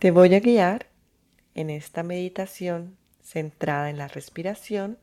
[0.00, 0.86] Te voy a guiar
[1.52, 4.98] en esta meditación centrada en la respiración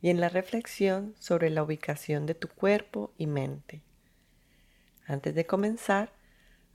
[0.00, 3.82] y en la reflexión sobre la ubicación de tu cuerpo y mente.
[5.04, 6.12] Antes de comenzar,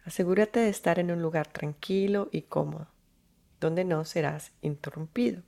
[0.04, 2.90] asegúrate de estar en un lugar tranquilo y cómodo,
[3.62, 5.44] donde no serás interrumpido.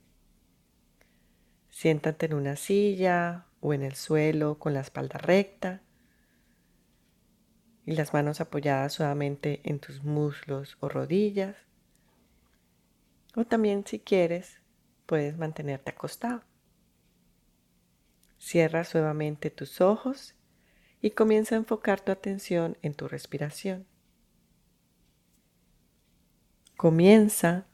[1.68, 5.82] Siéntate en una silla o en el suelo con la espalda recta
[7.84, 11.65] y las manos apoyadas suavemente en tus muslos o rodillas.
[13.36, 14.60] O también si quieres,
[15.04, 16.42] puedes mantenerte acostado.
[18.38, 20.34] Cierra suavemente tus ojos
[21.00, 23.86] y comienza a enfocar tu atención en tu respiración.
[26.76, 27.66] Comienza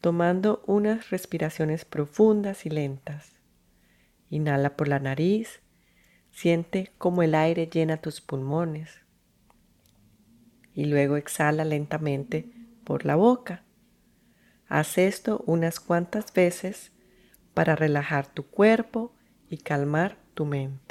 [0.00, 3.40] tomando unas respiraciones profundas y lentas.
[4.30, 5.62] Inhala por la nariz,
[6.32, 9.00] siente cómo el aire llena tus pulmones
[10.74, 12.50] y luego exhala lentamente
[12.82, 13.64] por la boca.
[14.76, 16.90] Haz esto unas cuantas veces
[17.54, 19.12] para relajar tu cuerpo
[19.48, 20.83] y calmar tu mente.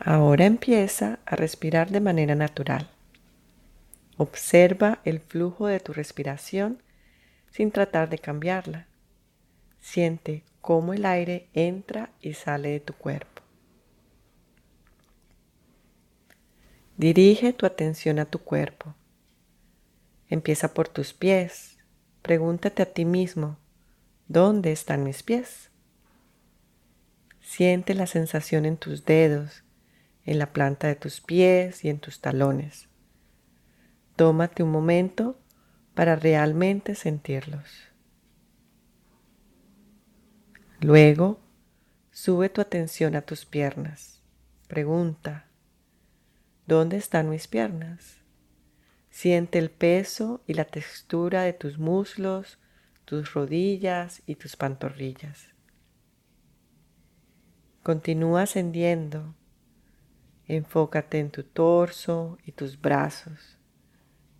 [0.00, 2.88] Ahora empieza a respirar de manera natural.
[4.16, 6.80] Observa el flujo de tu respiración
[7.50, 8.86] sin tratar de cambiarla.
[9.80, 13.42] Siente cómo el aire entra y sale de tu cuerpo.
[16.96, 18.94] Dirige tu atención a tu cuerpo.
[20.28, 21.76] Empieza por tus pies.
[22.22, 23.56] Pregúntate a ti mismo,
[24.26, 25.70] ¿dónde están mis pies?
[27.40, 29.64] Siente la sensación en tus dedos
[30.28, 32.88] en la planta de tus pies y en tus talones.
[34.14, 35.40] Tómate un momento
[35.94, 37.88] para realmente sentirlos.
[40.80, 41.40] Luego,
[42.10, 44.22] sube tu atención a tus piernas.
[44.68, 45.46] Pregunta,
[46.66, 48.18] ¿dónde están mis piernas?
[49.08, 52.58] Siente el peso y la textura de tus muslos,
[53.06, 55.54] tus rodillas y tus pantorrillas.
[57.82, 59.34] Continúa ascendiendo
[60.48, 63.58] Enfócate en tu torso y tus brazos.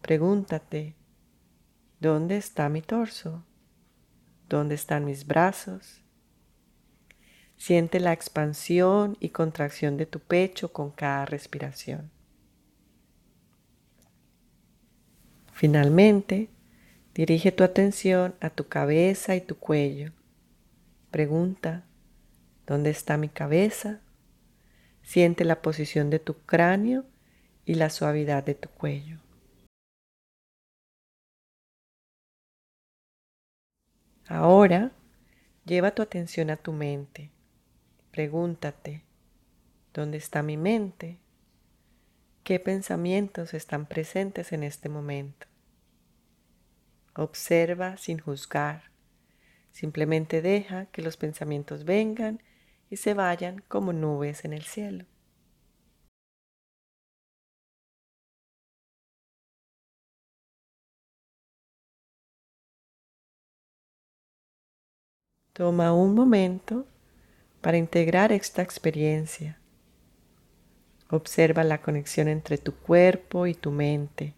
[0.01, 0.97] Pregúntate,
[2.01, 3.45] ¿dónde está mi torso?
[4.49, 6.03] ¿Dónde están mis brazos?
[7.59, 12.11] Siente la expansión y contracción de tu pecho con cada respiración.
[15.53, 16.49] Finalmente,
[17.15, 20.13] dirige tu atención a tu cabeza y tu cuello.
[21.11, 21.85] Pregunta,
[22.67, 24.01] ¿dónde está mi cabeza?
[25.09, 27.07] Siente la posición de tu cráneo
[27.65, 29.17] y la suavidad de tu cuello.
[34.27, 34.93] Ahora
[35.65, 37.31] lleva tu atención a tu mente.
[38.11, 39.03] Pregúntate,
[39.95, 41.17] ¿dónde está mi mente?
[42.45, 45.47] ¿Qué pensamientos están presentes en este momento?
[47.15, 48.91] Observa sin juzgar.
[49.73, 52.43] Simplemente deja que los pensamientos vengan
[52.91, 55.05] y se vayan como nubes en el cielo.
[65.53, 66.87] Toma un momento
[67.61, 69.59] para integrar esta experiencia.
[71.11, 74.35] Observa la conexión entre tu cuerpo y tu mente,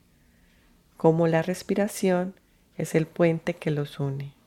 [0.96, 2.34] cómo la respiración
[2.76, 4.39] es el puente que los une.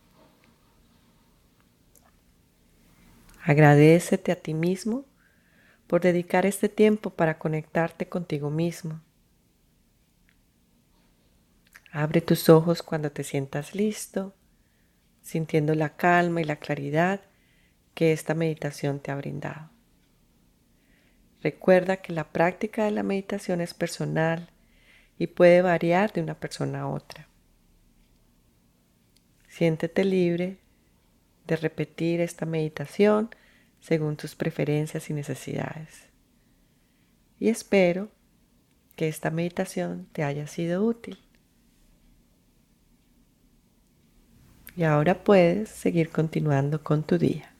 [3.45, 5.05] Agradecete a ti mismo
[5.87, 9.01] por dedicar este tiempo para conectarte contigo mismo.
[11.91, 14.33] Abre tus ojos cuando te sientas listo,
[15.21, 17.21] sintiendo la calma y la claridad
[17.93, 19.69] que esta meditación te ha brindado.
[21.41, 24.49] Recuerda que la práctica de la meditación es personal
[25.19, 27.27] y puede variar de una persona a otra.
[29.49, 30.57] Siéntete libre
[31.45, 33.29] de repetir esta meditación
[33.83, 36.07] según tus preferencias y necesidades.
[37.37, 38.07] Y espero
[38.95, 41.19] que esta meditación te haya sido útil.
[44.77, 47.52] Y ahora puedes seguir continuando con tu día.